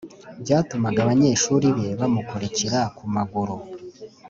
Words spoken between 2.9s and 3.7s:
ku maguru